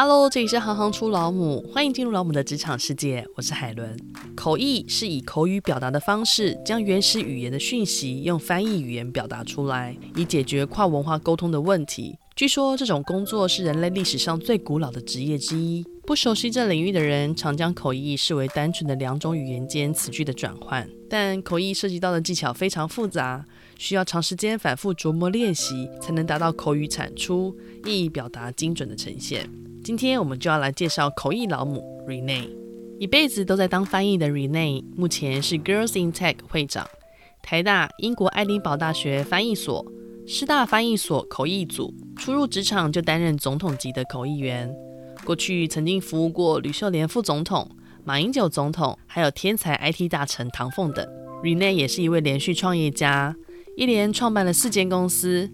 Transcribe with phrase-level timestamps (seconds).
[0.00, 3.26] Hello，这里是行行出老母，欢迎进入老母的职场世界。
[3.34, 3.98] 我是海伦。
[4.36, 12.16] 口译是以口语表达的方式，将原始语言的讯息用翻译语言表达出来，以解决跨文化沟通的问题。
[12.36, 15.84] 据说这种工作是人类历史上最古老的职业之一。
[16.06, 20.88] 不熟悉这领域的人，常将口译视为单纯的两种语言间词句的转换。
[21.10, 23.44] 但口译涉及到的技巧非常复杂，
[23.76, 27.52] 需要长时间反复琢磨练习，才能达到口语产出、
[27.84, 29.50] 意义表达精准的呈现。
[29.82, 32.50] 今天我们就要来介绍口译老母 Renee。
[32.98, 36.86] 一辈子都在当翻译的 Renee，目前是 Girls in Tech 会长，
[37.42, 39.84] 台大、英国爱丁堡大学翻译所、
[40.26, 44.74] 师大翻译所口译组，初入职场就担任总统级的口译员。
[45.24, 47.70] 过去曾经服务过吕秀莲副总统、
[48.04, 51.06] 马英九总统，还有天才 IT 大臣唐凤等。
[51.42, 53.34] Renee 也是一位连续创业家，
[53.76, 55.50] 一连创办了四间公司。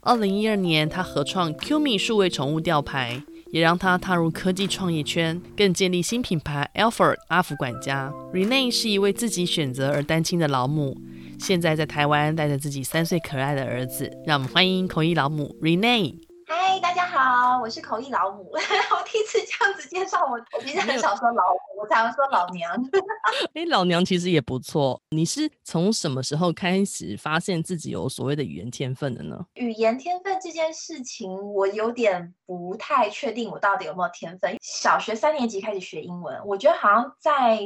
[0.00, 8.12] 二零一二年，他合创 QME 数位宠物吊牌，也让他踏入科技创业圈，更建立新品牌 Alfred 阿福管家。
[8.32, 10.96] Rene 是一位自己选择而单亲的老母。
[11.38, 16.25] 现在在台湾带着自己三岁可爱的儿子，让我们欢迎口译老母 Renee。
[16.48, 18.48] 嗨，大家好，我是口译老母。
[18.54, 22.72] 我第一次这样子介绍我，我平常很少说老母，我常常说老娘。
[23.54, 25.02] 哎，老娘其实也不错。
[25.10, 29.44] 你是从什么时候开始发现自己有所谓的语言天分的呢？
[29.54, 34.56] 语言天分这件事情，我有点不太确定，我到底有没有天分。
[34.62, 37.58] 小学三年级开始学英文，我觉得好像在。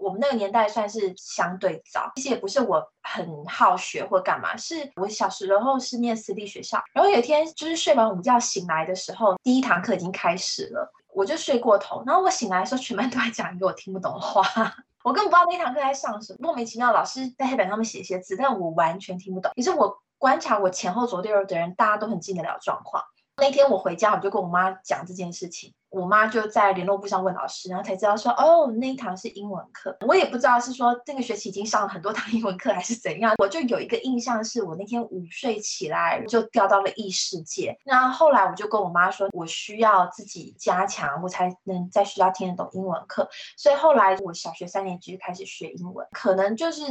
[0.00, 14.42] 我们那个年代算是相对早，其实也不是我很好学或干嘛，是我小时候是念私立学校，然后有一天就是睡完午觉醒来的时候，第一堂课已经开始了，我就睡过头，然后我醒来的时候，全班都在讲一个我听不懂的话，
[15.04, 19.50] 我根本不知道那堂课在上什么，莫名其妙老师在黑板上面写一些字，但我完全听不懂。
[19.56, 23.02] 于是我观察我前后左右的人，大家都很进得了状况。
[23.38, 25.72] 那天我回家，我就跟我妈讲这件事情。
[25.90, 29.96] 我妈就在联络簿上问老师，然后才知道说，哦，那一堂是英文课。
[30.06, 33.34] 我也不知道是说这个学期已经上了很多堂英文课，还是怎样。
[33.38, 37.74] 我就有一个印象，是我那天午睡起来就掉到了异世界。
[37.86, 43.26] 那后来我就跟我妈说，我需要自己加强，我才能在学校听得懂英文课。
[43.56, 46.82] 所以后来我小学三年级就开始学英文，可能就是。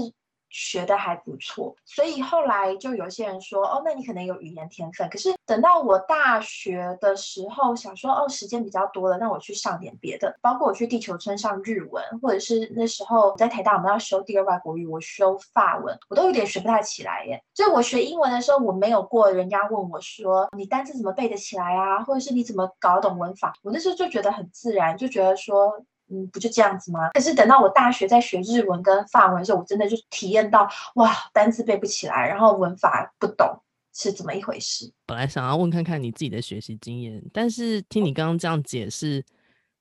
[0.50, 5.09] 学的还不错，所以后来就有些人说，哦，那你可能有语言天分。
[5.09, 17.44] 可是等到我大学的时候，想说，哦，时间比较多了，那我去上点别的，包括我去地球村上日文，或者是那时候在台大我们要修第二外国语，我修法文，我都有点学不太起来耶。
[17.53, 25.84] 所以我学英文的时候，我没有过人家问我说，你单词怎么背得起来啊，或者是你怎么搞懂文法，我那时候就觉得很自然，就觉得说。
[26.09, 27.09] 嗯，不就这样子吗？
[27.13, 33.62] 可是等到我大学在学日文跟法文的时候，我真的就体验到，哇，单词背不起来，然后文法不懂，
[33.94, 34.91] 是怎么一回事？
[35.06, 39.23] 本来想要问看看你自己的学习经验，但是听你刚刚这样解释，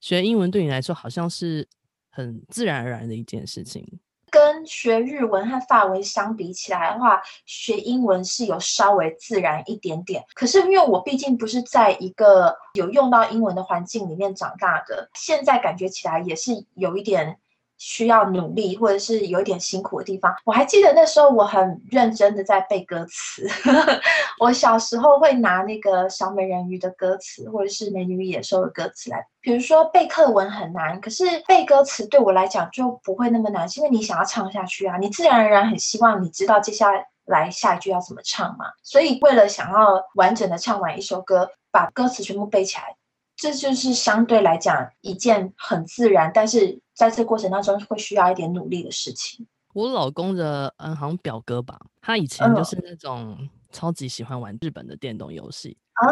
[0.01, 1.67] 学英文对你来说好像是
[2.11, 3.87] 很自然而然的一件事情。
[4.31, 10.25] 跟学日文和法文相比起来的话，学英文是有稍微自然一点点。
[10.35, 17.39] 可是因为我毕竟不是在一个有用到英文的环境里面长大的，现在感觉起来也是有一点。
[17.79, 20.35] 需要努力，或者是有一点辛苦的地方。
[20.45, 23.47] 我还记得那时候我很认真的在背歌词。
[24.41, 29.27] 我小时候会拿那个小美人鱼的歌词，或者是美女与野兽的歌词来。
[29.41, 36.91] 比如说背课文很难，可是背歌词对我来讲就不会那么难，是因为你想要唱下去啊，你自然而然很希望你知道接下
[37.25, 38.67] 来下一句要怎么唱嘛。
[38.83, 42.97] 所以为了想要完整的唱完一首歌，把歌词全部背起来。
[43.37, 49.47] 这就是相对来讲一件很自然，但是在这个过程当中会需要一点努力的事情。
[49.75, 53.37] 我老公的嗯，好像表哥吧，他以前就是那种
[53.71, 56.03] 超级喜欢玩日本的电动游戏啊，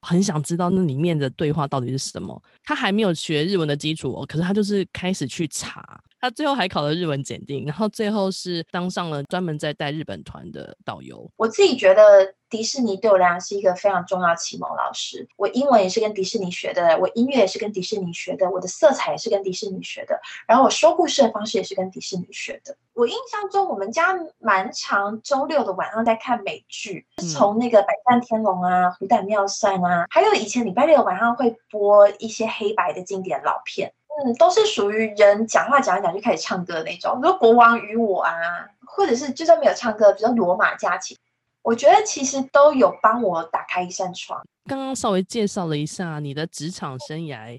[0.00, 2.40] 很想知道那里面的对话到底是什么。
[2.62, 6.00] 他还没有学日文的基础哦，可是他就是开始去查。
[6.20, 11.28] 他最后还考了日文检定，然后最后是当上了专门在带日本团的导游。
[11.36, 12.02] 我自己觉得
[12.50, 15.28] 迪士尼对我来讲是一个非常重要的启蒙老师。
[15.36, 22.76] 我英文也是跟迪士尼学的，我音乐也是跟迪士尼学的，我的色彩也是跟迪士尼学的，然后我说故事的方式也是跟迪士尼学的。
[22.94, 33.92] 我印象中，我们家蛮常周六的晚上在看美剧，从那个《百战天龙》啊，《虎胆妙算》啊，还有以前礼拜六晚上会播一些黑白的经典老片。
[34.20, 38.32] 嗯，都是属于人讲话讲一讲就开始唱歌的那种，比如说《国王与我》啊，
[38.84, 41.14] 或者是就算没有唱歌，比如说《罗马假期》，
[41.62, 44.42] 我觉得其实都有帮我打开一扇窗。
[44.64, 47.58] 刚刚稍微介绍了一下你的职场生涯，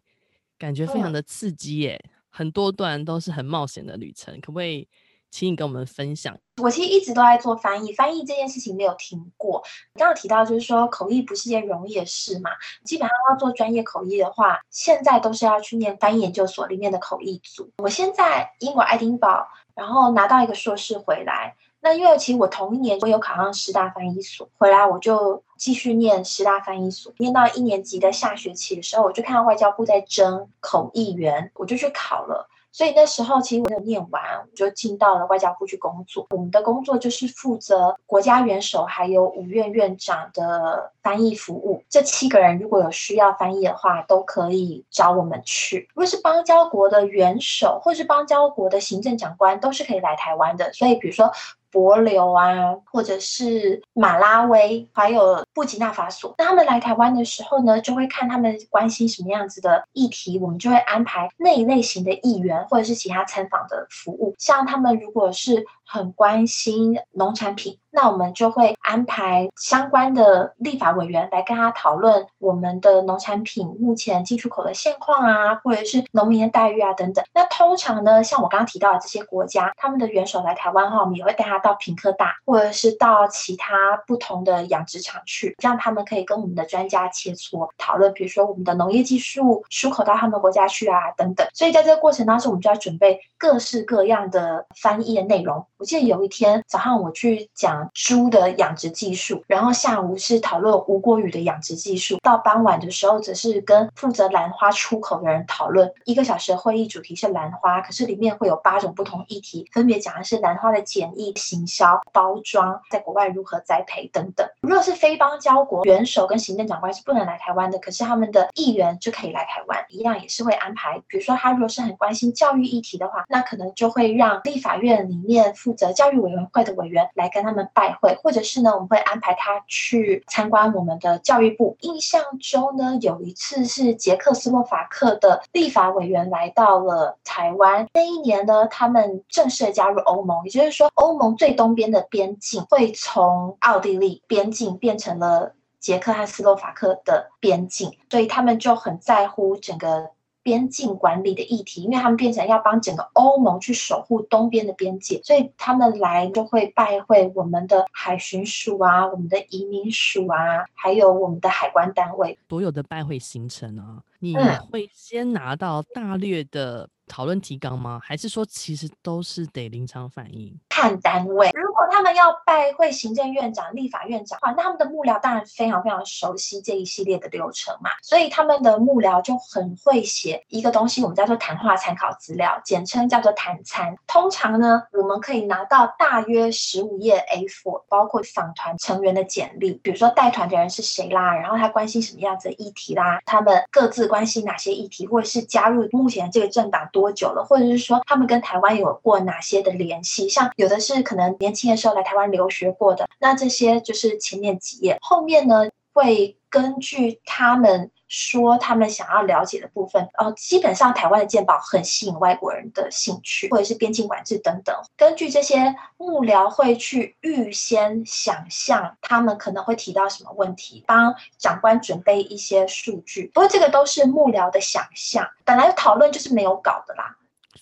[0.57, 4.87] 感觉非常的刺激耶，嗯、很多段都是很冒险的旅程，可不可以
[5.31, 6.35] 请你跟我们分享。
[6.61, 9.63] 我其实一直都在做翻译，翻译这件事情没有停过。
[9.95, 12.51] 刚刚提到就是说口译不是件容易的事嘛，
[12.83, 17.71] 基本上要做专业口译的话，现在都是要去念翻译研究所里面的口译组。
[17.77, 21.55] 我现在英国爱丁堡，然后拿到一个硕士回来。
[21.81, 32.49] 那因为其实我同一年我有考上师大翻译所，回来我就继续念师大翻译所，念到一年级的下学期的时候，我就看到外交部在征口译员，我就去考了。
[32.71, 36.27] 所以那时候其实我没有念完，我就进到了外交部去工作。
[36.29, 41.81] 我们的工作就是负责国家元首还有五院院长的翻译服务。
[41.89, 45.89] 这七个人如果有需要翻译的话，都可以找我们去。
[45.95, 50.71] 如果是邦交国的元首或是邦交国的行政长官，都是可以来台湾的。
[50.73, 51.31] 所以比如说。
[51.71, 64.35] 博琉啊，或者是马拉维，还有布吉纳法索，那他们来台湾的时候呢，就会看他们关心什么样子的议题，我们就会安排那一类型的议员或者是其他参访的服务。
[64.37, 77.25] 像他们如果是很关心农产品，那我们就会安排相关的立法委员来跟他讨论我们的农产品目前进出口的现况啊，或者是农民的待遇啊等等。
[77.33, 91.47] 那通常呢，像我刚刚提到的这些国家，他们的元首来台湾后，我们也会带他到屏科大，或者是到其他不同的养殖场去，让他们可以跟我们的专家切磋讨论，比如说我们的农业技术出口到他们国家去啊等等。
[91.55, 95.65] 所以在这个过程当中，我们就要准备各式各样的翻译的内容。
[95.79, 105.89] 我记得有一天早上我去讲猪的养殖技术，然后下午是讨论吴郭鱼的养殖技术，到傍晚的时候则是跟负责兰花出口的人讨论。
[106.03, 114.45] 一个小时的会议主题是兰花，可是里面会有八种不同议题，分别讲的是兰花的简易、行销、包装，在国外如何栽培等等。
[114.59, 121.01] 如果是非邦交国元首跟行政长官是不能来台湾的，可是他们的议员就可以来台湾，一样也是会安排。
[121.07, 131.77] 比如说他如果是很关心教育议题的话，那可能就会让立法院里面负责教育委员会的委员来跟他们拜会，或者是呢，我们会安排他去参观我们的教育部。
[131.81, 150.09] 印象中呢，有一次是捷克斯洛伐克的立法委员来到了台湾，那一年呢，他们正式加入欧盟，也就是说，欧盟最东边的边境会从奥地利边境变成了捷克和斯洛伐克的边境，所以他们就很在乎整个。
[150.49, 162.35] 边境管理的议题，因为他们变成要帮整个欧盟去守护东边的边界，所以他们来就会拜会我们的海巡署啊，我们的移民署啊，还有我们的海关单位。
[162.49, 164.35] 所有的拜会行程啊，你
[164.71, 167.99] 会先拿到大略的讨论提纲吗？
[168.01, 170.57] 还是说其实都是得临场反应？
[170.69, 171.49] 看单位。
[171.53, 183.97] 如果他们要拜会行政院长、立法院长话，那他们的幕僚当然非常非常熟悉这一系列的流程嘛，所以他们的幕僚就很会写一个东西，我们叫做谈话参考资料，简称叫做谈参。
[184.07, 227.15] 通常呢，我们可以拿到大约十五页 A4，包括访团成员的简历，比如说带团的人是谁啦，然后他关心什么样子的议题啦，他们各自关心哪些议题，或者是加入目前这个政党多多久了，或者是说他们跟台湾有过哪些的联系，像有的是可能年轻的时候来台湾留学过的，那这些就是前面几页，后面呢会根据他们说他们想要了解的部分，哦，基本上台湾的健保很吸引外国人的兴趣，或者是边境管制等等，根据这些幕僚会去预先想象他们可能会提到什么问题，帮长官准备一些数据，不过这个都是幕僚的想象，本来讨论就是没有稿的啦。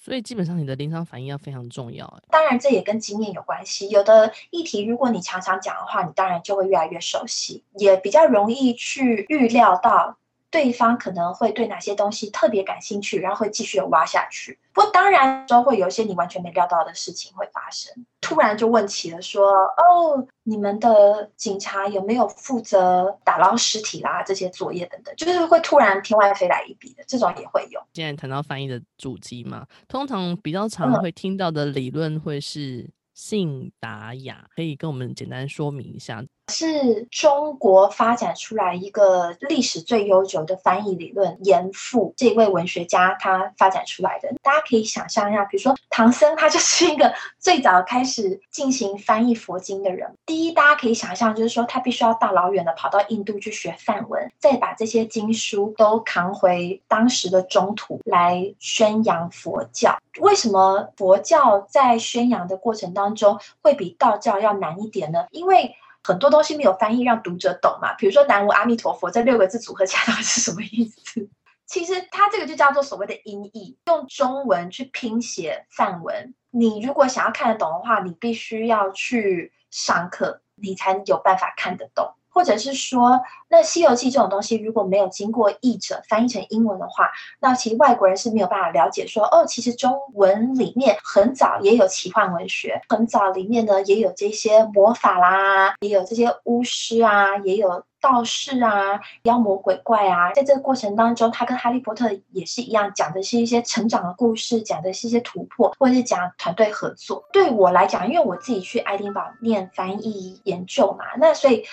[0.08, 2.22] 所以基本上你的临场反应要非常重要。
[2.30, 3.90] 当然这也跟经验有关系。
[3.90, 10.18] 有的议题如果你常常讲的话，你当然就会越来越熟悉，也比较容易去预料到。
[10.50, 14.58] 对方可能会对哪些东西特别感兴趣，然后会继续挖下去。
[14.74, 24.24] 不过当然都会有一些你完全没料到的事情会发生，突然就问起了说：“哦，你们的警察有没有负责打捞尸体啦？
[24.24, 36.24] 这些作业等等，就是会突然天外飞来一笔的，这种也会有。”现在谈到翻译的主机嘛，通常比较常会听到的理论会是信达雅，可以跟我们简单说明一下。
[36.50, 44.30] 是中国发展出来一个历史最悠久的翻译理论，严复这位文学家他发展出来的。
[44.42, 50.16] 大家可以想象一下，比如说唐僧，他就是一个最早开始进行翻译佛经的人。
[50.26, 59.98] 第一，大家可以想象，就是说他必须要大老远的跑到印度去学梵文，再把这些经书都扛回当时的中土来宣扬佛教。
[60.22, 65.26] 为什么佛教在宣扬的过程当中会比道教要难一点呢？
[65.32, 65.76] 因为
[66.08, 71.30] 很多东西没有翻译让读者懂嘛，比如说“南无阿弥陀佛”这六个字组合起来到底是什么意思？
[71.68, 76.34] 其实它这个就叫做所谓的音译，用中文去拼写梵文。
[76.50, 82.14] 你如果想要看得懂的话，你必须要去上课，你才有办法看得懂。
[82.38, 107.28] 或者是说，那《西游记》这种东西如果没有经过译者翻译成英文的话，那其实外国人是没有办法了解说，哦，其实中文里面很早也有奇幻文学，很早里面呢也有这些魔法啦，也有这些巫师啊，也有道士啊，妖魔鬼怪啊，在这个过程当中，他跟哈利波特也是一样，讲的是一些成长的故事，讲的是一些突破，或者是讲团队合作。
[107.34, 111.66] 对我来讲，因为我自己去爱丁堡念翻译研究嘛，那所以。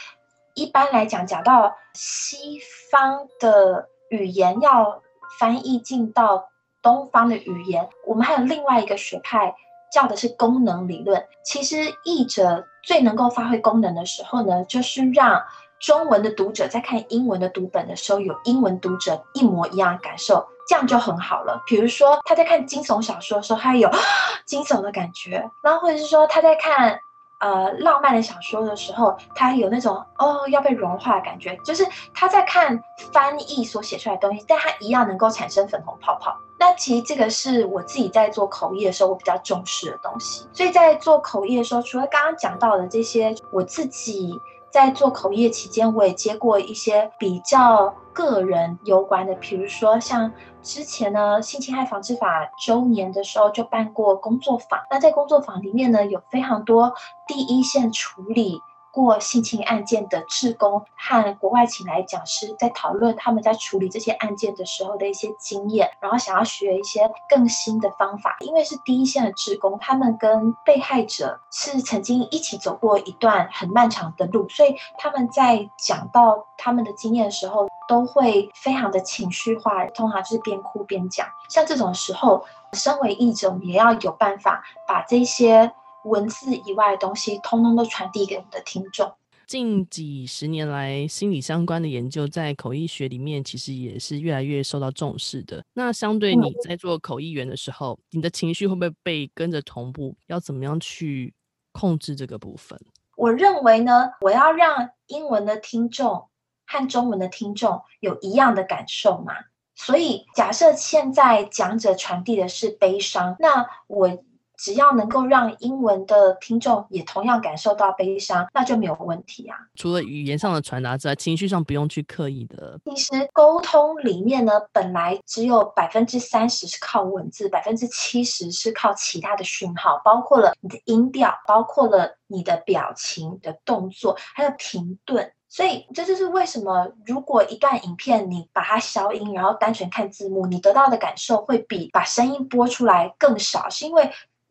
[0.55, 5.03] 一般来讲，讲到西方的语言要
[5.39, 6.49] 翻译进到
[6.81, 9.53] 东方的语言，我们还有另外一个学派
[9.93, 11.27] 叫的是功能理论。
[11.45, 15.43] 其实译者最能够发挥功能的时候呢，就是让
[15.81, 21.61] 中文的读者在看英文的读本的时候，有英文读者一模一样的感受，这样就很好了。
[21.67, 23.91] 比如说他在看惊悚小说的时候，他有
[24.47, 26.97] 惊悚的感觉，然后或者是说他在看。
[27.39, 36.37] 呃，浪漫的小说的时候，他有那种哦要被融化的感觉，就是他在看翻译所写出来的东西，但他一样能够产生粉红泡泡。
[36.59, 40.47] 那其实这个是我自己在做口译的时候，我比较重视的东西。
[40.53, 44.41] 所以在做口译的时候，除了刚刚讲到的这些，我自己。
[44.71, 54.81] 在做口译期间，我也接过一些比较个人有关的，比如说像之前呢，性侵害防治法周年的时候就办过工作坊。
[54.91, 56.95] 那在工作坊里面呢，有非常多
[57.27, 58.61] 第一线处理
[58.95, 68.37] 过性侵案件的志工和国外请来讲师在讨论他们在处理这些案件的时候的一些经验，然后想要学一些更新的方法。
[68.39, 81.27] 因为是第一线的志工，他们跟被害者是曾经一起走过一段很漫长的路，所以他们在讲到他们的经验的时候，都会非常的情绪化，通常就是边哭边讲。
[81.49, 85.73] 像这种时候，身为译者，也要有办法把这些。
[86.05, 89.13] 文字以外的东西，通通都传递给我们的听众。
[89.47, 95.63] 近几十年来，心理相关的研究在口译学里面，其实也是越来越受到重视的。
[95.75, 100.17] 那相对你在做口译员的时候，嗯、你的情绪会不会被跟着同步？
[100.29, 101.35] 要怎么样去
[101.73, 102.81] 控制这个部分？
[103.17, 106.27] 我认为呢，我要让英文的听众
[106.67, 109.35] 和中文的听众有一样的感受嘛。
[109.75, 114.25] 所以，假设现在讲者传递的是悲伤，那我。
[114.57, 119.57] 只要能够让英文的听众也同样感受到悲伤，那就没有问题啊。
[119.75, 122.79] 除了语言上的传达之外，情绪上不用去刻意的。
[122.85, 135.33] 其实沟通里面呢，本来只有百分之三十是靠文字，百分之七十是靠其他的讯号，包括了你的音调，包括了你的表情的动作，还有停顿。
[135.49, 144.11] 所以这就是为什么，如果一段影片你把它消音，然后单纯看字幕，你得到的感受会比把声音播出来更少，是因为。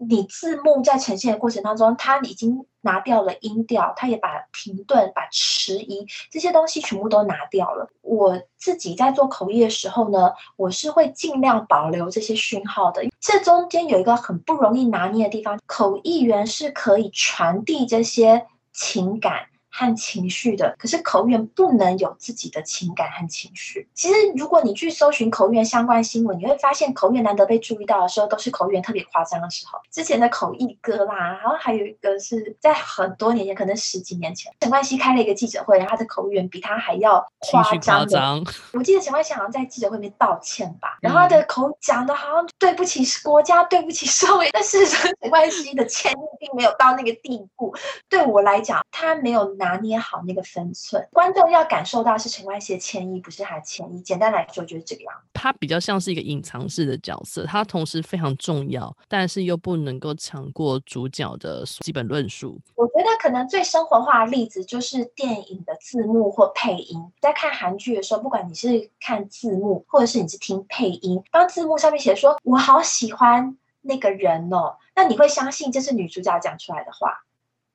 [0.10, 7.88] 你字幕在呈现的过程当中，他已经拿掉了音调，他也把停顿、把迟疑这些东西全部都拿掉了。
[8.02, 13.04] 我自己在做口译的时候呢，我是会尽量保留这些讯号的。
[13.20, 19.48] 这中间有一个很不容易拿捏的地方，口译员是可以传递这些情感。
[19.76, 23.90] 和情绪的，可是口译员不能有自己的情感和情绪。
[23.96, 29.80] 其实，如果你去搜寻口译员相关新闻，你会发现口译员难得被注意到的时候，都是口译员特别夸张的时候。
[29.90, 38.44] 之前的口译哥啦，然后还有一个是在很多年前，可能十几年前，陈冠希开了一个记者会，然后他的口译员比他还要夸张的。
[38.74, 47.74] 我记得陈冠希好像在记者会里面道歉吧，然后他的口讲的好像对不起国家，对不起社会，但是陈冠希的歉意并没有到那个地步。
[48.08, 49.44] 对我来讲，他没有。
[49.56, 54.02] 拿捏好那个分寸，观众要感受到是陈冠希的歉意，不是他的歉意。
[54.02, 55.14] 简单来说就是这个样。
[55.34, 62.60] 他比较像是一个隐藏式的角色，他同时非常重要，但是又不能够抢过主角的基本论述。
[62.76, 67.00] 我觉得可能最生活化的例子就是电影的字幕或配音。
[67.22, 77.23] 在看韩剧的时候，不管你是看字幕，或者是你是听配音，当字幕上面写说“我好喜欢那个人哦”，那你会相信这是女主角讲出来的话，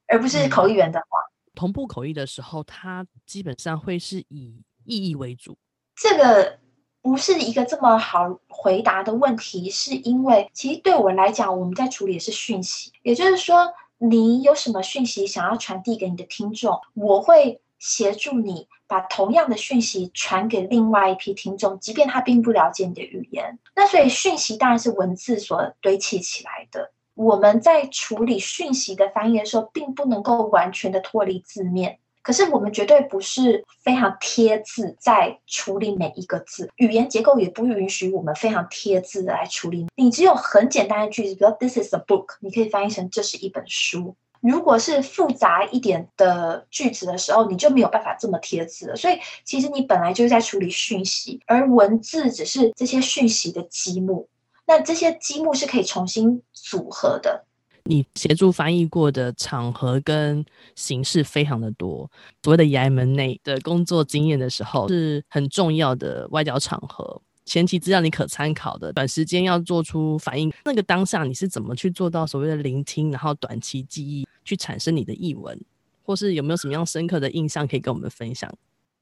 [0.08, 1.20] 而不是口译员的话。
[1.20, 5.58] 嗯同步口译的时候，它基本上会是以意义为主。
[5.96, 6.56] 这个
[7.02, 23.58] 不是一个这么好回答的问题，是因为其实对我来讲，我们在处理的是讯息，也就是说，你有什么讯息想要传递给你的听众，我会协助你把同样的讯息传给另外一批听众，即便他并不了解你的语言。
[23.74, 26.92] 那所以讯息当然是文字所堆砌起来的。
[27.18, 39.88] 我们在处理讯息的翻译的时候，并不能够完全的脱离字面，可是我们绝对不是非常贴字在处理每一个字，语言结构也不允许我们非常贴字的来处理。
[39.96, 44.14] 你只有很简单的句子，比如 This is a book，你可以翻译成这是一本书。
[44.40, 48.94] 如果是复杂一点的句子的时候，你就没有办法这么贴字了。
[48.94, 54.28] 所以其实你本来就是在处理讯息，而文字只是这些讯息的积木。
[54.68, 57.46] 那这些积木是可以重新组合的。
[57.84, 60.44] 你协助翻译过的场合跟
[60.74, 62.08] 形式非常的多，
[62.42, 75.58] 所谓的衙门内的工作经验的时候，是很重要的外交场合，前期资料你可参考的，短时间要做出反应，那个当下你是怎么去做到所谓的聆听，然后短期记忆去产生你的译文，
[76.04, 78.52] 或是有没有什么样深刻的印象可以跟我们分享？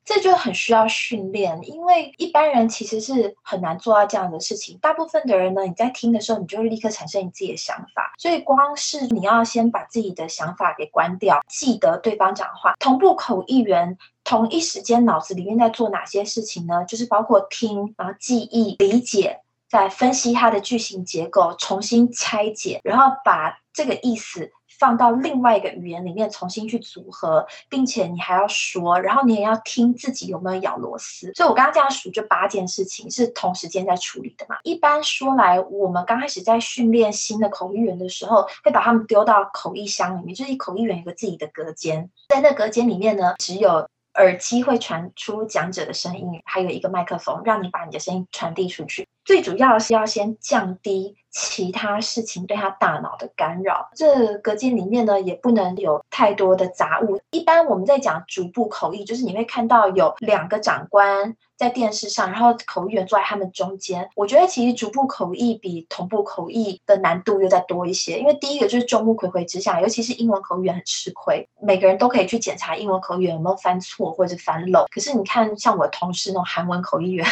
[0.06, 4.78] 这就很需要训练，因为一般人其实是很难做到这样的事情。
[4.78, 8.14] 大部分的人呢，你在听的时候，你就会立刻产生你自己的想法。
[8.16, 12.74] 所以光是你要先把自己的想法给关掉，记得对方讲话。
[12.78, 16.84] 同步口译员同一时间脑子里面在做哪些事情呢？
[16.84, 24.52] 就是包括听，然后记忆、理解，再分析它的句型结构，重新拆解，然后把这个意思。
[24.78, 31.32] 放到另外一个语言里面重新去组合，并且你还要说，然后你也要听自己有没有咬螺丝。
[31.34, 34.56] 所以我刚刚这样数，就八件事情是同时间在处理的嘛。
[34.62, 49.06] 一般说来，我们刚开始在训练新的口译员的时候，会把他们丢到口译箱里面，就是口译员有个自己的隔间，在那隔间里面呢，只有耳机会传出讲者的声音，还有一个麦克风，让你把你的声音传递出去。
[49.26, 53.90] 最主要是要先降低其他事情对他大脑的干扰。
[53.96, 57.20] 这隔间里面呢，也不能有太多的杂物。
[57.32, 64.08] 一般我们在讲逐步口译，就是你会看到有两个长官在电视上，然后口译员坐在他们中间。
[64.14, 74.84] 我觉得其实逐步口译比同步口译的难度又再多一些，因为第一个就是众目睽睽之下，尤其是英文口译员很吃亏，每个人都可以去检查英文口译员有没有犯错或者是翻漏。
[74.90, 77.26] 可是你看，像我同事那种韩文口译员，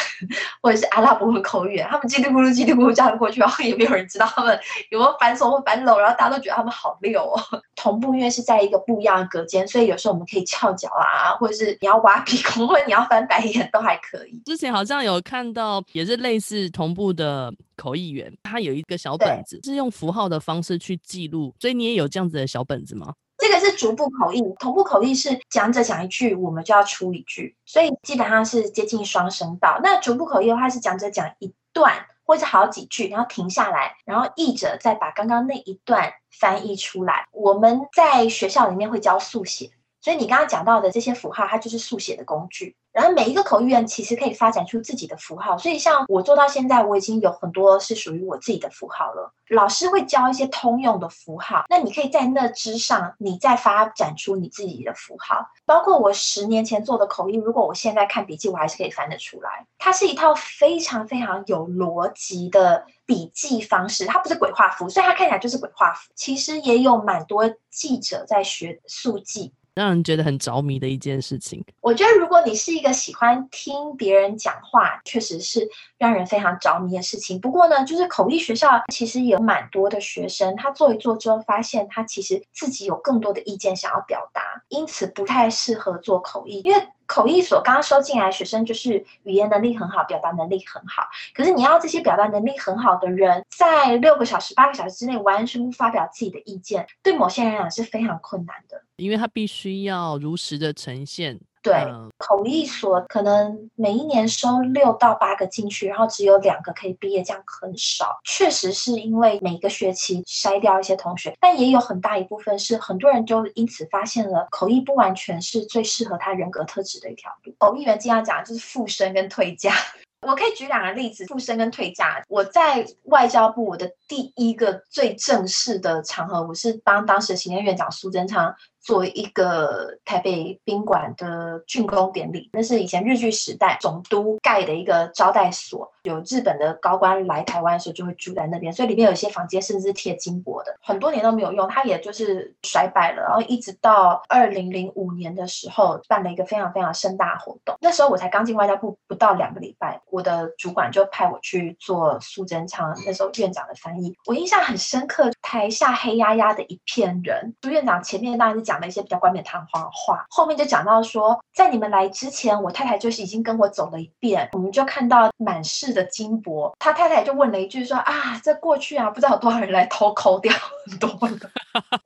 [0.62, 1.86] 或者是阿拉伯文口译员。
[1.90, 4.58] 他们叽里咕噜叽里咕噜这样过去，然后也没有人知道他们
[4.90, 7.40] 有没有翻错或翻漏，然后大家都觉得他们好溜哦。
[7.76, 14.13] 同步因为是在一个不一样的隔间，所以有时候我们可以翘脚啊，或者是你要挖鼻孔，或者你要翻白眼都还可以。
[14.44, 23.12] 之前好像有看到也是类似同步的口译员，他有一个小本子，是用符号的方式去记录，所以你也有这样子的小本子吗？
[23.36, 29.80] 这个是逐步口译，同步口译是讲者讲一句，我们就要出一句，所以基本上是接近双声道。
[29.82, 31.92] 那逐步口译的话是讲者讲一段
[32.24, 37.26] 或者好几句，然后停下来，然后译者再把刚刚那一段翻译出来。
[37.32, 39.68] 我们在学校里面会教速写，
[40.00, 42.76] 所以你刚刚讲到的这些符号，它就是速写的工具。
[42.94, 49.34] 然后每一个口译员其实可以发展出自己的符号，所以像我做到现在，我已经有很多是属于我自己的符号了。
[49.48, 55.44] 老师会教一些通用的符号，那你可以在那之上，你再发展出你自己的符号。
[55.66, 59.66] 包括我十年前做的口译，如果我现在看笔记，我还是可以翻得出来。
[59.76, 66.12] 它是一套非常非常有逻辑的笔记方式，它不是鬼画符，所以它看起来就是鬼画符。
[66.14, 69.52] 其实也有蛮多记者在学速记。
[69.74, 71.64] 让人觉得很着迷的一件事情。
[71.80, 77.40] 我觉得，如果你是一个喜欢听别人讲话，确实是让人非常着迷的事情。
[77.40, 86.88] 不过呢，就是口译学校其实有蛮多的学生，他做一做之后，发现他其实自己有更多的意见想要表达，因此不太适合做口译，因为。
[87.06, 91.06] 口译所刚刚收进来学生，就是语言能力很好，表达能力很好。
[91.34, 101.40] 可是你要这些表达能力很好的人，在六个小时、八个小时之内完全不发表自己的意见，对某些人来讲是非常困难的，因为他必须要如实的呈现。
[101.64, 101.74] 对，
[102.18, 108.20] 口译所可能每一年收六到八个进去，然后只有两个可以毕业，这样很少。
[108.22, 117.54] 确实是因为每个学期筛掉一些同学，但也有很大一部分是很多人就因此发现了口译不完全是最适合他人格特质的一条路。
[117.58, 119.72] 口译员经常讲的就是复升跟退家。
[120.26, 122.22] 我可以举两个例子，复升跟退家。
[122.28, 128.54] 我在外交部，我的第一个最正式的场合，我是帮当时的行政院长苏贞昌。
[128.84, 143.22] 做一个台北宾馆的竣工典礼，那是以前日据时代总督盖的一个招待所，有日本的高官来台湾的时候就会住在那边，所以里面有些房间甚至是贴金箔的，很多年都没有用，它也就是衰败了。
[143.22, 158.73] 然后一直到二零零五年的时候，办了一个非常非常盛大活动，那时候我才刚进外交部不到两个礼拜，我的主管就派我去做苏贞昌那时候院长的翻译，我印象很深刻，台下黑压压的一片人，苏院长前面当然是讲。
[158.74, 160.26] 讲了一些比较冠冕堂皇的话。
[160.30, 166.74] 后面就讲到说，在你们来之前，我太太就是已经跟我走了一遍，我们就看到满室的金箔。
[166.80, 170.52] 他太太就问了一句说啊，这过去啊，不知道有多少人来偷抠掉
[170.86, 171.08] 很多
[171.38, 171.48] 的。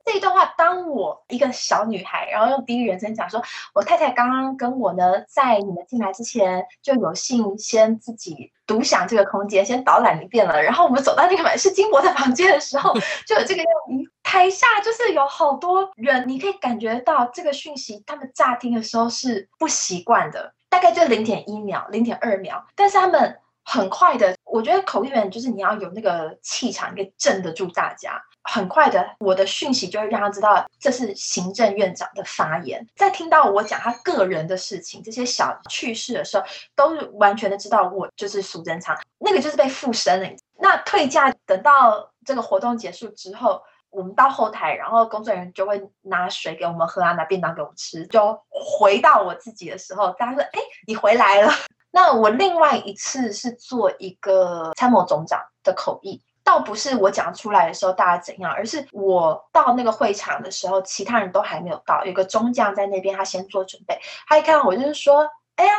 [0.05, 3.41] 这一段话，当我一个小女孩，然后用第一人称讲说，
[3.73, 10.61] 我太太刚刚跟我呢，在你们进来之前就有幸先自己独享这个空间，先导览一遍了。
[10.61, 12.93] 然后我们走到那个满是金箔的房间的时候，
[13.25, 14.11] 就有这个样子。
[14.21, 24.35] 台下就是有好多人，你可以感觉到这个讯息，他们乍听的时候是不习惯的，大概就零点一秒、零点二秒，但是他们很快的。
[24.45, 28.21] 我觉得口译员就是你要有那个气场，你可以镇得住大家。
[28.51, 32.85] 很快的，我的讯息就会让他知道这是行政院长的发言。
[32.95, 36.43] 在听到我讲他个人的事情、这些小趣事的时候，
[36.75, 40.29] 都是完全的知道我就是苏贞昌，那个就是被附身了。
[40.57, 48.05] 那退驾，等到这个活动结束之后，我们到后台，然后工作人员就会拿水给我们喝啊，拿便当给我们吃。
[48.07, 51.51] 就回到我自己的时候，大家说：“哎，你回来了。
[51.91, 65.71] ”那我另外一次是做一个参谋总长的口译，倒不是我讲出来的时候大家怎样，而是我到那个会场的时候，其他人都还没有到，有个中将在那边，他先做准备，他一看我就是说，哎呀，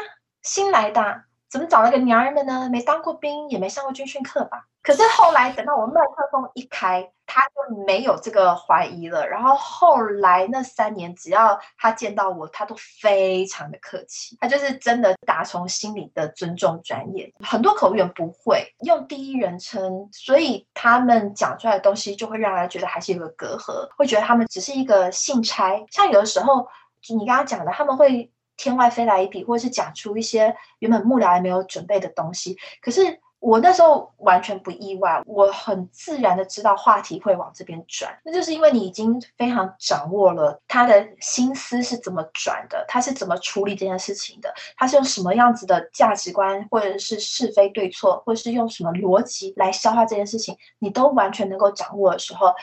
[0.42, 1.22] 新来的。
[1.50, 2.68] 怎么找了个娘们呢？
[2.70, 4.68] 没当过兵，也没上过军训课吧？
[4.82, 9.26] 可是后来等到我麦克风一开，他就没有这个怀疑了。
[9.28, 14.36] 然后后来那三年，只要他见到我，他都非常的客气。
[14.40, 17.32] 他就是真的打从心里的尊重专业。
[17.40, 25.84] 很多口译员不会用第一人称，所以他们讲出来的东西就会让人觉得还是有个隔阂，会觉得他们只是一个信差。
[25.90, 26.66] 像有的时候，
[27.10, 28.32] 你刚刚讲的，他们会。
[28.56, 32.58] 天外飞来一笔，或者是讲出一些原本幕僚还没有准备的东西。
[32.82, 52.54] 可是我那时候完全不意外，我很自然的知道话题会往这边转，那就是因为你已经非常掌握了他的心思是怎么转的，他是怎么处理这件事情的，他是用什么样子的价值观，或者是是非对错，或者是用什么逻辑来消化这件事情，你都完全能够掌握的时候，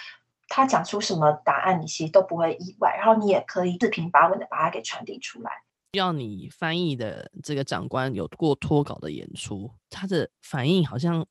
[0.48, 5.52] 他讲出什么答案，你其实都不会意外，然后你也可以四平八稳的把它给传递出来。
[5.98, 11.26] 要你翻译的这个长官有过脱稿的演出，他的反应好像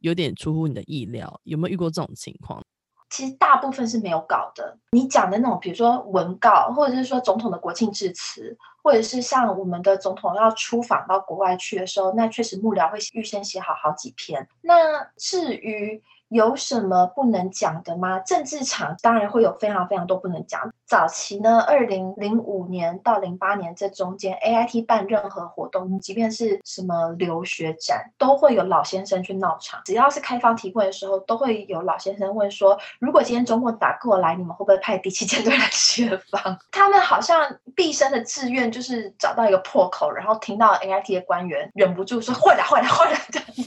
[0.00, 2.62] 有点出乎你的意料，有没有遇过这种情况？
[3.08, 4.76] 其实大部分是没有稿的。
[4.90, 14.48] 你讲的那种，比如说文稿，或者是说总统的国庆致辞，或者是像我们的总统要出访到国外去的时候，那确实幕僚会预先写好好几篇。
[14.60, 18.18] 那至于有什么不能讲的吗？
[18.20, 20.72] 政治场当然会有非常非常多不能讲。
[20.84, 29.80] 早期呢，二零零五年到零八年这中间，AIT 办任何活动，即便是什么留学展，都会有老先生去闹场。
[29.84, 36.58] 只要是开放提问的时候，都会有老先生问说：如果今天中共打过来，你们会不会派第七舰队来协防？
[36.70, 43.16] 他们好像毕生的志愿就是找到一个破口，然后听到 AIT 的官员忍不住说：会了，会了，会了。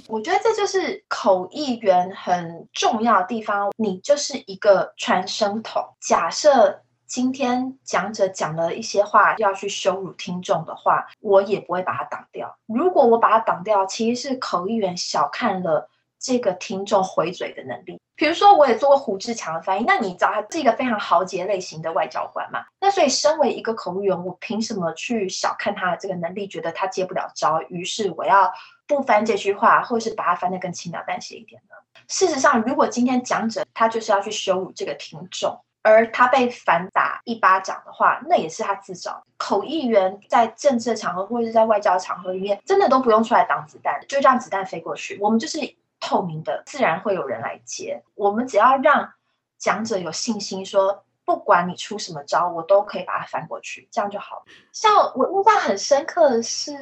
[0.10, 5.86] 我觉得这就是口译员很重要的地方，你就是一个传声筒。
[6.02, 12.58] 假设今天讲者讲了一些话要去羞辱听众的话，我也不会把它挡掉。
[12.66, 15.88] 如果我把它挡掉，其实是口译员小看了
[16.20, 18.02] 这个听众回嘴的能力。
[18.16, 22.66] 比如说，我也做过胡志强的翻译，那你知道他是一个非常豪杰类型的外交官嘛？
[22.82, 27.62] 那所以，身为一个口译员，我凭什么去小看他的这个能力，觉得他接不了招？
[27.70, 28.52] 于是我要。
[28.90, 31.76] 不翻这句话，或是把它翻得更轻描淡写一点呢？
[32.08, 39.24] 事实上，如果今天讲者他就是要去羞辱这个听众，而他被反打一巴掌的话，那也是他自找。
[39.38, 45.20] 口译员在政治场合或者是在外交场合里面，真的都不用出来挡子弹，就让子弹飞过去。
[45.22, 45.60] 我们就是
[46.00, 48.02] 透明的，自然会有人来接。
[48.16, 49.14] 我们只要让
[49.60, 51.04] 讲者有信心说。
[51.30, 54.44] 不管你出什么招，我都可以把它翻过去，这样就好。
[54.74, 56.74] 像我印象很深刻的是，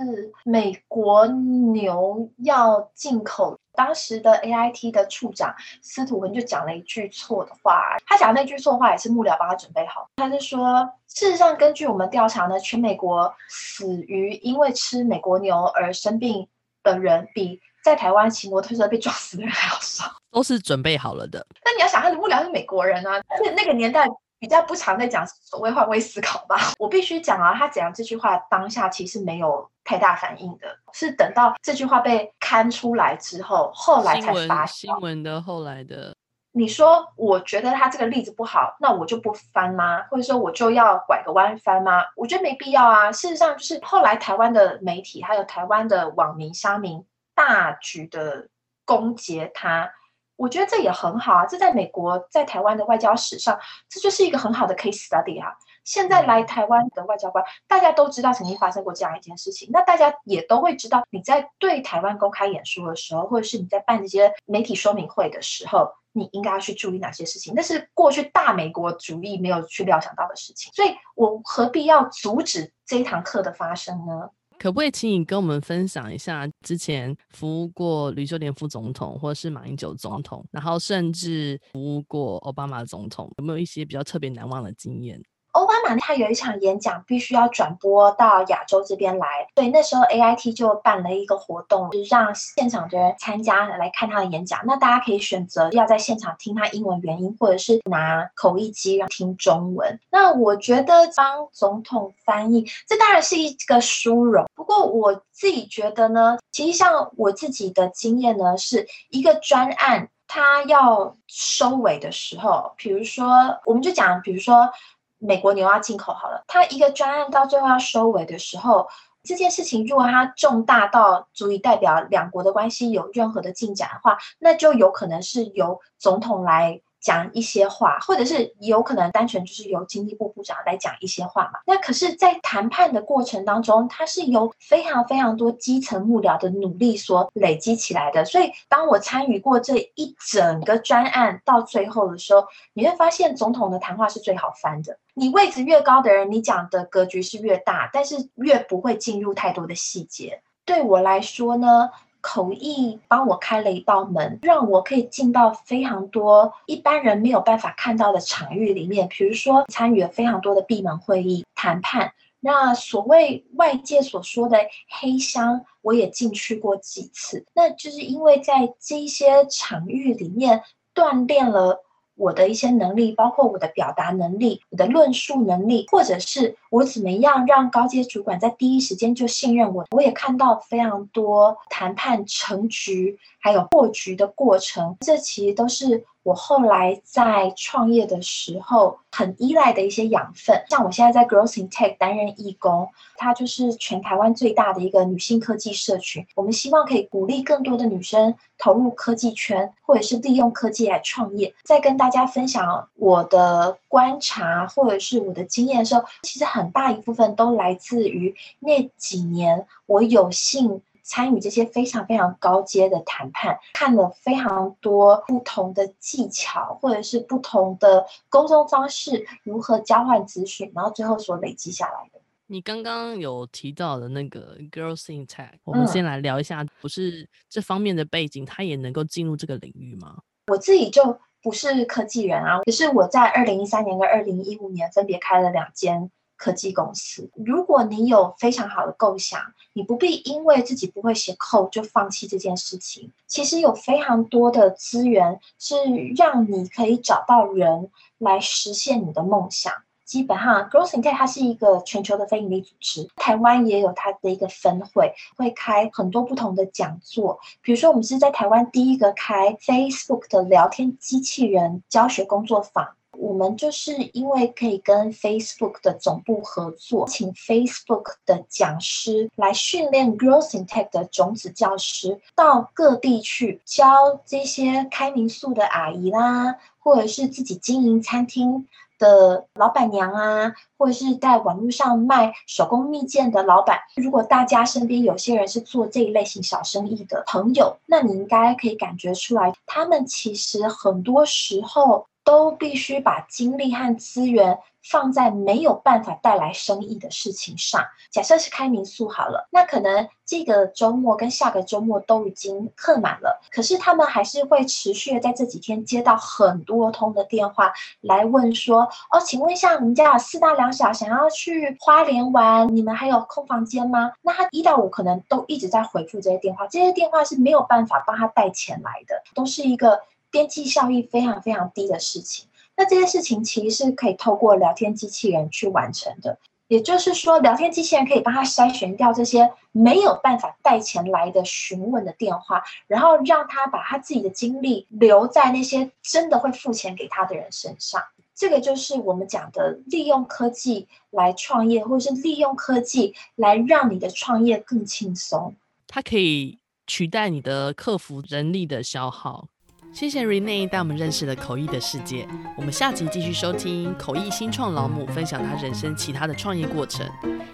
[0.45, 7.97] 美国牛要进口，当时的 AIT 的处长司徒文就讲了一句错的话。
[8.05, 10.07] 他讲那句错话也是幕僚帮他准备好。
[10.15, 16.47] 他是说，事实上根据我们调查呢，全美国死于因为吃美国牛而生病
[16.83, 21.45] 的人，比在台湾骑摩托车被撞死的人还要少，都是准备好了的。
[21.65, 24.07] 那你要想，他的幕僚是美国人啊，而且那个年代。
[24.39, 36.15] 比较不常在讲所谓换位思考吧，我必须讲啊，他讲这句话当下其实没有太大反应的，是等到这句话被刊出来之后，后来才发新闻的后来的。
[36.52, 40.02] 你说，我觉得他这个例子不好，那我就不翻吗？
[40.10, 42.04] 或者说我就要拐个弯翻吗？
[42.15, 43.12] 我觉得没必要啊。
[43.12, 48.47] 事实上，就是后来台湾的媒体还有台湾的网民乡民大举的
[48.86, 49.91] 攻击他。
[50.38, 55.54] 我觉得这也很好啊，这在美国、在台湾的外交史上，这就是一个很好的 case study 哈、啊。
[55.84, 67.54] 现在来台湾的外交官，大家都知道曾经发生过这样一件事情，那大家也都会知道，你在对台湾公开演说的时候，或者是你在办这些媒体说明会的时候，你应该要去注意哪些事情？
[67.56, 74.30] 那是过去大美国主义没有去料想到的事情，所以我何必要阻止这一堂课的发生呢？
[74.60, 85.22] 可不可以请你跟我们分享一下之前服务过吕秀莲副总统，或者是马英九总统，然后甚至服务过奥巴马总统，有没有一些比较特别难忘的经验？
[85.58, 94.62] 奥巴马他有一场演讲必须要转播到亚洲这边来，所以那时候 AIT 就办了一个活动，就是让现场的人参加来看他的演讲。
[94.67, 100.00] 那大家可以选择要在现场听他英文原音，或者是拿口译机让听中文。
[100.12, 104.46] 那我觉得帮总统翻译，这当然是一个殊荣。
[104.54, 114.70] 不过我自己觉得呢，其实像我自己的经验呢，是一个专案，他要收尾的时候，比如说，我们就讲，比如说。
[115.19, 118.88] 美国牛蛙进口好了，它一个专案到最后要收尾的时候，
[119.23, 126.82] 这件事情如果它重大到足以代表两国的关系有任何的进展的话，那就有可能是由总统来。
[126.99, 131.60] 讲一些话，或者是有可能单纯就是由经济部部长来讲一些话嘛。
[131.65, 138.25] 那可是，在谈判的过程当中，它是由非常非常多基层幕僚的努力所累积起来的。
[138.25, 144.97] 所以，当我参与过这一整个专案到最后的时候，你会发现总统的谈话是最好翻的。
[145.13, 150.41] 你位置越高的人，你讲的格局是越大，但是越不会进入太多的细节。
[150.65, 151.89] 对我来说呢，
[152.21, 159.08] 口译帮我开了一道门，让我可以进到非常多一般人没有办法看到的场域里面。
[159.10, 162.13] 比如说，参与了非常多的闭门会议谈判。
[162.39, 167.45] 那所谓外界所说的黑箱，我也进去过几次。
[167.53, 171.84] 那就是因为在这些场域里面锻炼了。
[172.17, 179.86] 我的一些能力，包括我的表达能力、我的论述能力，或者是我怎么样让高阶主管在第一时间就信任我。
[179.91, 186.03] 我也看到非常多谈判成局还有破局的过程，这其实都是。
[186.28, 196.28] 我后来在创业的时候很依赖的一些养分，像我现在在 Growth in Tech 担任义工，它就是全台湾最大的一个女性科技社群。
[196.36, 201.56] 我们希望可以鼓励更多的女生投入科技圈，或者是利用科技来创业。
[201.63, 210.82] 在跟大家分享我的观察或者是我的经验的时候，其实很大一部分都来自于那几年我有幸。
[211.08, 222.20] 参与这些非常非常高阶的谈判，看了非常多不同的技巧，或者是不同的沟通方式，如何交换资讯，然后最后所累积下来的。
[222.48, 230.17] 你刚刚有提到的那个 Girls in Tech，我们先来聊一下，不是这方面的背景，他也能够进入这个领域吗？
[230.48, 236.10] 我自己就不是科技人啊，可是我在二零一三年跟二零一五年分别开了两间。
[236.38, 239.41] 科技公司，如果你有非常好的构想，
[239.73, 243.12] 你不必因为自己不会写 code 就放弃这件事情。
[243.26, 245.76] 其实有非常多的资源是
[246.15, 249.73] 让你可以找到人来实现你的梦想。
[250.06, 257.38] 基本上，Growth in Tech 它是一个全球的非营利组织，台湾也有它的一个分会，会开很多不同的讲座。
[257.62, 262.95] 比如说，我们是在台湾第一个开 Facebook 的聊天机器人教学工作坊。
[263.19, 278.67] 我们就是因为可以跟 Facebook 的总部合作，请 Facebook 的讲师来训练 Growth in Tech 的种子教师，到各地去教这些开民宿的阿姨啦，或者是自己经营餐厅
[278.99, 283.80] 的老板娘啊，或者是在网络上卖手工蜜饯的老板。
[283.95, 292.06] 如果大家身边有些人是做这一类型小生意的朋友，那你应该可以感觉出来，他们其实很多时候。
[292.28, 297.82] 都必须把精力和资源放在没有办法带来生意的事情上。
[298.12, 320.02] 假设是开民宿好了，那可能这个周末跟下个周末都已经客满了，可是他们还是会持续的在这几天接到很多通的电话来问说：“哦，请问一下，我们家有四大两小想要去花莲玩，你们还有空房间吗？”那他一到五可能都一直在回复这些电话，这些电话是没有办法帮他带钱来的，都是一个。
[320.32, 326.38] 边际效益非常非常低的事情，那这些事情其实是可以透过聊天机器人去完成的。
[326.68, 338.04] 也就是说，聊天机器人可以帮他筛选掉这些没有办法带钱来的询问的电话，然后让他把他自己的精力留在那些真的会付钱给他的人身上。
[338.36, 345.56] 这个就是我们讲的利用科技来创业，或者是利用科技来让你的创业更轻松。
[345.88, 349.48] 它可以取代你的客服人力的消耗。
[349.91, 352.28] 谢谢 Renee 带我们认识了口译的世界。
[352.56, 357.10] 我们下集继续收听口译新创老母分享她人生其他的创业过程。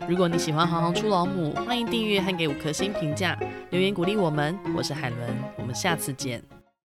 [0.10, 4.58] 如果你喜欢行行出老母，欢迎订阅和给五颗星评价，留言鼓励我们。
[4.76, 5.19] 我是海伦，
[5.58, 6.62] 我们下次见。